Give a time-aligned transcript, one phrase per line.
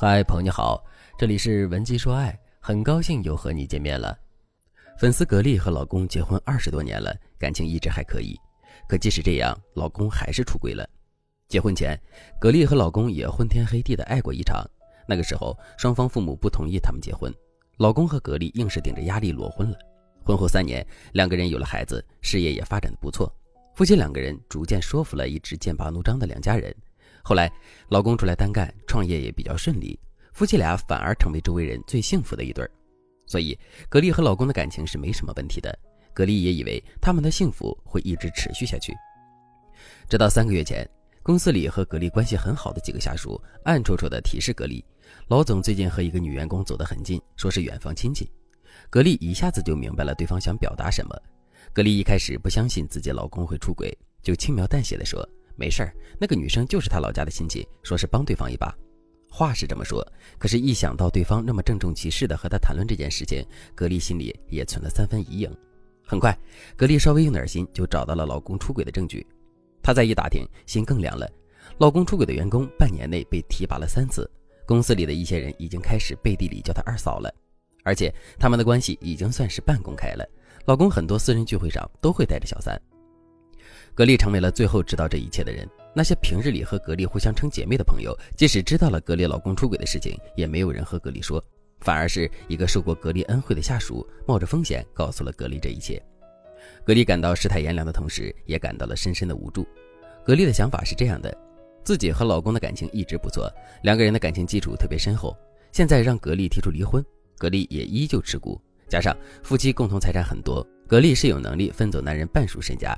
[0.00, 0.80] 嗨，朋友你好，
[1.18, 4.16] 这里是文姬说爱，很高兴又和你见面了。
[4.96, 8.38] 粉丝格力和老公结婚二十多年了，感情一直还可以。
[8.88, 10.88] 可即使这样，老公还是出轨了。
[11.48, 12.00] 结婚前，
[12.40, 14.64] 格力和老公也昏天黑地的爱过一场。
[15.08, 17.34] 那个时候，双方父母不同意他们结婚，
[17.78, 19.76] 老公和格力硬是顶着压力裸婚了。
[20.24, 23.28] 婚后三年，两个人有了孩子，事业也发展的不错。
[23.74, 26.72] 夫妻两个人逐渐说服了一直剑拔弩张的两家人。
[27.28, 27.52] 后来，
[27.90, 30.00] 老公出来单干，创业也比较顺利，
[30.32, 32.70] 夫妻俩反而成为周围人最幸福的一对儿。
[33.26, 33.54] 所以，
[33.90, 35.78] 格力和老公的感情是没什么问题的。
[36.14, 38.94] 格力也以为他们的幸福会一直持续下去。
[40.08, 40.88] 直到三个月前，
[41.22, 44.82] 公司里和格力关系很好的几个下属暗戳戳地提示格力，
[45.26, 48.32] 老总最近和一个女员工走得很近，说是远房亲戚。
[48.88, 51.14] 格力一下子就明白了对方想表达什么。
[51.74, 55.28] 格力一开始不相信自己老公会出轨，就轻描淡写地说。
[55.58, 58.72] 没事儿，那个女生就是他老家的亲戚，说是帮对方一把。
[59.28, 60.06] 话是这么说，
[60.38, 65.54] 可是，一想到对方那么郑重其事的和他谈论这件事情，格力心里也存了三分疑影。
[66.06, 66.36] 很快，
[66.76, 69.26] 格力稍微用点心就找到了老公出轨的证据。
[69.82, 71.28] 她再一打听，心更凉了。
[71.78, 74.28] 老公出轨的员工半年内被提拔了三次，
[74.64, 77.32] 公司里的一些人已经开始背地里叫他二嫂了，
[77.84, 80.26] 而且他们的关系已经算是半公开了。
[80.64, 82.80] 老公很多私人聚会上都会带着小三。
[83.98, 85.68] 格力成为了最后知道这一切的人。
[85.92, 91.44] 那些平日里和格力互相称姐妹的朋友，即使知道了格力老公出轨的事情，也没有人和格力说，
[91.80, 96.00] 反而是一个受过格力恩惠的下属冒着风险告诉了格力这一切。
[96.84, 99.66] 格力感到世态炎凉的同时，也感到了深深的无助。
[100.24, 101.36] 格力的想法是这样的：
[101.82, 105.36] 自己和老公的感情一直不错，两个人的感情基础特别深厚。
[105.72, 107.04] 现在让格力提出离婚，
[107.36, 108.60] 格力也依旧持股。
[108.88, 109.12] 加上
[109.42, 112.96] 夫妻共同财产很多，格力是有能力分走男人半数身家。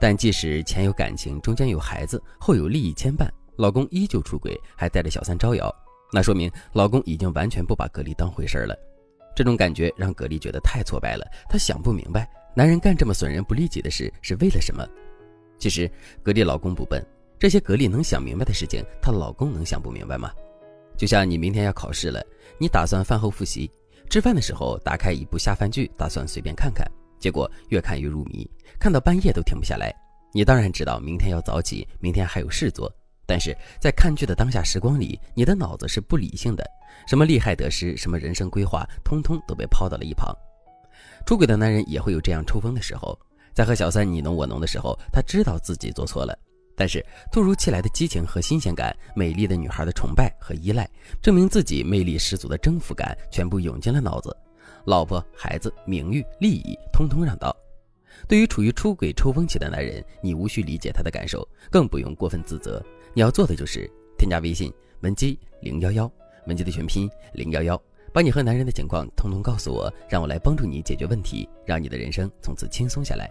[0.00, 5.74] 但即使前有感情，中间有孩子，后有利益牵绊，老公依旧出轨，还带着小三招摇，
[6.12, 8.76] 那说明老公已经完全不把格力当回事儿了。
[9.34, 14.86] 这种感觉让格力觉得太挫败了，她想不明白，男人干这么损人不利己的事是为了什么？
[15.58, 15.90] 其实
[16.22, 17.04] 格力老公不笨，
[17.38, 20.30] 这些格力能想明白的事情，她老公能想不明白吗？
[20.96, 22.24] 就像你明天要考试了，
[22.58, 23.70] 你打算饭后复习，
[24.08, 26.90] 吃饭的时候打开一部下饭剧，打算随便看看。
[27.26, 28.48] 结果越看越入迷，
[28.78, 29.92] 看到半夜都停不下来。
[30.32, 32.88] 你当然知道明天要早起，明天还有事做。
[33.26, 36.64] 但是在看剧的当下时光里，你的脑子是不理性的，
[37.08, 40.32] 什么利害得失，什么人生规划，通通都被抛到了一旁。
[41.26, 43.18] 出轨的男人也会有这样抽风的时候，
[43.52, 46.38] 在和小三你侬我侬的时候，他知道自己做错了，
[46.76, 50.88] 但是突如其来的激情和新鲜感，美丽的女孩的崇拜和依赖，
[51.20, 54.30] 证明自己魅力十足的征服感，全部涌进了脑子。
[54.86, 57.54] 老婆、孩子、名誉、利益，通通让道。
[58.28, 62.82] 对于处于出轨抽风期的男人，你无需理解他的感受，更不用过分自责。
[63.12, 66.10] 你要做的就是添加微信文姬零幺幺，
[66.46, 67.82] 文姬的全拼零幺幺，
[68.12, 73.28] 把你和男人的情况通通告诉我，让我来帮助你解决问题，让你的人生从此轻松下来。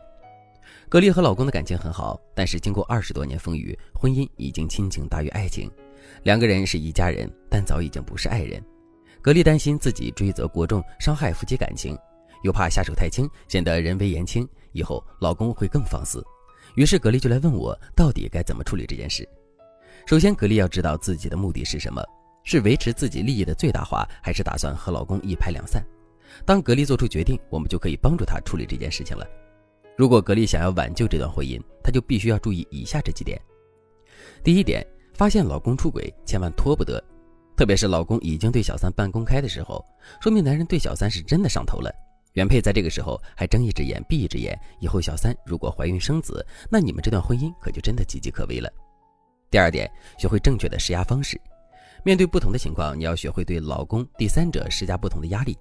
[0.89, 5.71] 格丽和老公的感情很好，但是经过二十多年风雨，婚姻已经亲情大于爱情，
[6.23, 8.61] 两个人是一家人，但早已经不是爱人。
[9.25, 11.97] 格丽担心自己追责过重，伤害夫妻感情，
[12.43, 16.23] 又怕下手太轻，显得人微言轻，以后老公会更放肆。
[16.75, 19.27] 于是格丽就来问我，到底该怎么处理这件事。
[20.05, 22.03] 首先，格力要知道自己的目的是什么，
[22.43, 25.83] 是维持自己利益的最大化，还是打算和老公一拍两散？
[26.45, 29.25] 当格力做出决定，我们就可以帮助她处理这件事情了。
[29.97, 33.41] 如果格力想要挽救这段婚姻，她就必须要注意以下这几点：
[34.43, 37.03] 第一点，发现老公出轨，千万拖不得。
[37.55, 39.83] 特别是老公已经对小三半公开的时候，
[40.21, 41.89] 说明男人对小三是真的上头了。
[42.33, 48.69] 原配在这个时候还睁一只眼闭一只眼，以后小三如果怀孕生子，那你们这段婚姻可就真的岌岌可危了。
[49.49, 51.39] 第二点，学会正确的施压方式。
[52.03, 55.57] 面对不同的情况，你要学会对老公、第三者施加不同的压力。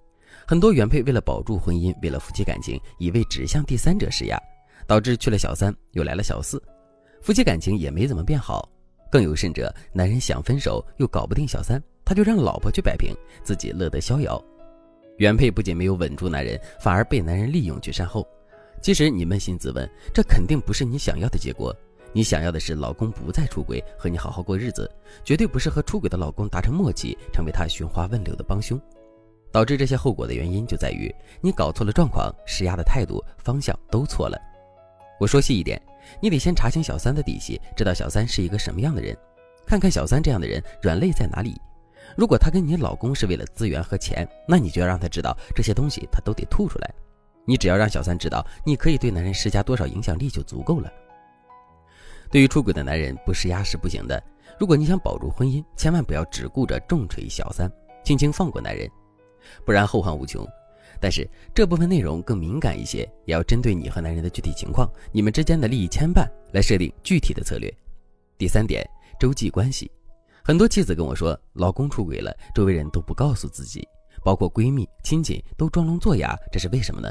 [0.48, 4.36] 很多原配为了保住婚姻，为了夫妻感情，一味只向第三者施压，
[4.84, 6.60] 导致去了小三又来了小四，
[7.22, 8.68] 夫妻感情也没怎么变好。
[9.14, 13.14] 更有甚者，男人想分手又搞不定小三，他就让老婆去摆平，
[13.44, 14.44] 自己乐得逍遥。
[15.18, 18.26] 原配不仅没有稳住男人，反而被男人利用去善后。
[18.82, 21.72] 其实你扪心自问，这肯定不是你想要的结果。
[22.12, 24.90] 你想要的是老公不再出轨，和你好好过日子，
[25.22, 28.76] 绝对不是和出轨的老公达成默契，成为他寻花问柳的帮凶。
[29.52, 34.36] 导致这些后果的原因就在于你搞错了状况，施压的态度方向都错了。
[35.18, 35.80] 我说细一点。
[36.20, 39.16] 你得先查清小三的底细，知道小三是一个什么样的人，
[39.66, 41.58] 看看小三这样的人软肋在哪里。
[42.16, 46.94] 如果他跟你老公是为了资源和钱，那你就要让他知道这些东西他都得吐出来。
[47.46, 50.92] 你只要让小三知道你可以对男人施加多少影响力就足够了。
[52.30, 54.22] 对于出轨的男人，不施压是不行的。
[54.58, 57.70] 如果你想保住婚姻，千万不要只顾着重锤小三，
[58.04, 58.88] 轻轻放过男人，
[59.64, 60.46] 不然后患无穷。
[61.00, 67.72] 但是这部分内容更敏感一些，也要针对你和男人的具体情况、你们之间的利益牵绊来设定具体的策略。
[68.38, 68.84] 第三点，
[69.18, 69.90] 周际关系。
[70.42, 73.86] 很多妻子跟我说，老公出轨了，周围人都不告诉自己，
[74.22, 77.10] 包括闺蜜、亲戚都装聋作哑，这是为什么呢？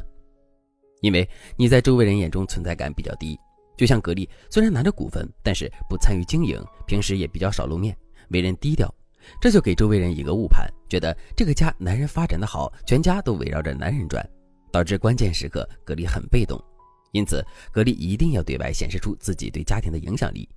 [1.01, 1.27] 因为
[1.57, 3.38] 你在周围人眼中存在感比较低。
[3.75, 7.97] 就像格力，虽然拿着股份，但是不参与经营，平时也比较少露面，
[8.30, 8.94] 为人低调。
[9.41, 14.27] 这就给周围人一个误判，觉得这个家男人发展的好，全家都围绕着男人转，
[14.71, 16.61] 导致关键时刻格力很被动。
[17.11, 20.49] 因此，格力一定要对外显示出自己对家庭的影响力。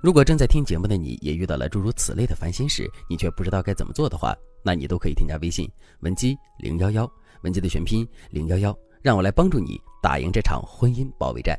[0.00, 5.68] 如果正在听节目的你也遇到了诸如此类的烦心事，你却不知道该怎么做的话，那你都可以添加微信
[6.00, 7.10] 文姬零幺幺，
[7.42, 11.58] 文姬的全拼零幺幺，让我来帮助你打赢这场婚姻保卫战。